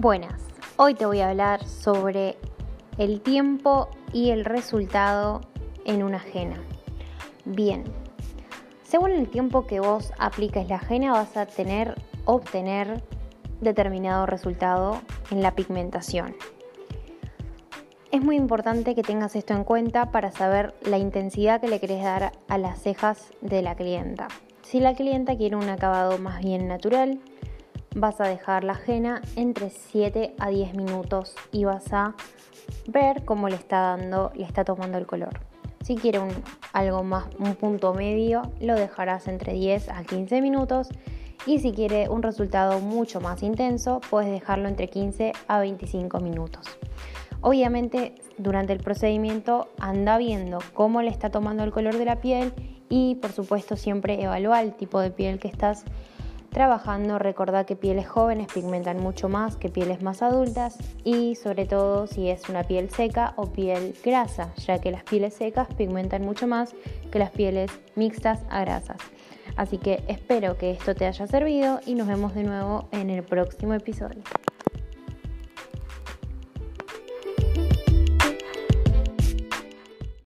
Buenas, 0.00 0.40
hoy 0.78 0.94
te 0.94 1.04
voy 1.04 1.20
a 1.20 1.28
hablar 1.28 1.62
sobre 1.66 2.38
el 2.96 3.20
tiempo 3.20 3.90
y 4.14 4.30
el 4.30 4.46
resultado 4.46 5.42
en 5.84 6.02
una 6.02 6.16
ajena. 6.16 6.56
Bien, 7.44 7.84
según 8.82 9.10
el 9.10 9.28
tiempo 9.28 9.66
que 9.66 9.78
vos 9.78 10.14
apliques 10.18 10.66
la 10.70 10.76
ajena 10.76 11.12
vas 11.12 11.36
a 11.36 11.44
tener, 11.44 12.00
obtener 12.24 13.02
determinado 13.60 14.24
resultado 14.24 15.02
en 15.30 15.42
la 15.42 15.54
pigmentación. 15.54 16.34
Es 18.10 18.22
muy 18.22 18.36
importante 18.36 18.94
que 18.94 19.02
tengas 19.02 19.36
esto 19.36 19.52
en 19.52 19.64
cuenta 19.64 20.10
para 20.10 20.30
saber 20.30 20.72
la 20.80 20.96
intensidad 20.96 21.60
que 21.60 21.68
le 21.68 21.78
querés 21.78 22.02
dar 22.02 22.32
a 22.48 22.56
las 22.56 22.80
cejas 22.80 23.34
de 23.42 23.60
la 23.60 23.74
clienta. 23.74 24.28
Si 24.62 24.80
la 24.80 24.94
clienta 24.94 25.36
quiere 25.36 25.56
un 25.56 25.68
acabado 25.68 26.16
más 26.16 26.40
bien 26.40 26.68
natural, 26.68 27.20
vas 27.94 28.20
a 28.20 28.28
dejar 28.28 28.64
la 28.64 28.72
ajena 28.72 29.22
entre 29.36 29.70
7 29.70 30.34
a 30.38 30.48
10 30.48 30.74
minutos 30.74 31.34
y 31.52 31.64
vas 31.64 31.92
a 31.92 32.14
ver 32.86 33.24
cómo 33.24 33.48
le 33.48 33.56
está 33.56 33.80
dando, 33.80 34.32
le 34.34 34.44
está 34.44 34.64
tomando 34.64 34.98
el 34.98 35.06
color. 35.06 35.40
Si 35.82 35.96
quiere 35.96 36.20
algo 36.72 37.02
más, 37.02 37.24
un 37.38 37.54
punto 37.54 37.94
medio, 37.94 38.42
lo 38.60 38.74
dejarás 38.74 39.26
entre 39.28 39.54
10 39.54 39.88
a 39.88 40.04
15 40.04 40.42
minutos. 40.42 40.88
Y 41.46 41.58
si 41.60 41.72
quiere 41.72 42.08
un 42.10 42.22
resultado 42.22 42.80
mucho 42.80 43.20
más 43.20 43.42
intenso, 43.42 44.00
puedes 44.10 44.30
dejarlo 44.30 44.68
entre 44.68 44.88
15 44.88 45.32
a 45.48 45.58
25 45.60 46.20
minutos. 46.20 46.66
Obviamente, 47.40 48.14
durante 48.36 48.74
el 48.74 48.80
procedimiento 48.80 49.68
anda 49.78 50.18
viendo 50.18 50.58
cómo 50.74 51.00
le 51.00 51.08
está 51.08 51.30
tomando 51.30 51.64
el 51.64 51.72
color 51.72 51.96
de 51.96 52.04
la 52.04 52.20
piel 52.20 52.52
y, 52.90 53.14
por 53.14 53.32
supuesto, 53.32 53.76
siempre 53.76 54.22
evalúa 54.22 54.60
el 54.60 54.74
tipo 54.74 55.00
de 55.00 55.10
piel 55.10 55.38
que 55.38 55.48
estás 55.48 55.86
trabajando. 56.50 57.18
Recordá 57.18 57.64
que 57.64 57.76
pieles 57.76 58.08
jóvenes 58.08 58.48
pigmentan 58.52 59.00
mucho 59.00 59.28
más 59.28 59.56
que 59.56 59.68
pieles 59.68 60.02
más 60.02 60.22
adultas 60.22 60.76
y 61.04 61.36
sobre 61.36 61.66
todo 61.66 62.06
si 62.06 62.28
es 62.28 62.48
una 62.48 62.64
piel 62.64 62.90
seca 62.90 63.32
o 63.36 63.46
piel 63.46 63.94
grasa, 64.04 64.52
ya 64.56 64.80
que 64.80 64.90
las 64.90 65.04
pieles 65.04 65.34
secas 65.34 65.68
pigmentan 65.74 66.22
mucho 66.22 66.46
más 66.46 66.74
que 67.10 67.18
las 67.18 67.30
pieles 67.30 67.70
mixtas 67.94 68.40
a 68.50 68.60
grasas. 68.60 68.98
Así 69.56 69.78
que 69.78 70.02
espero 70.08 70.56
que 70.56 70.70
esto 70.70 70.94
te 70.94 71.06
haya 71.06 71.26
servido 71.26 71.80
y 71.86 71.94
nos 71.94 72.06
vemos 72.06 72.34
de 72.34 72.44
nuevo 72.44 72.88
en 72.92 73.10
el 73.10 73.22
próximo 73.22 73.74
episodio. 73.74 74.22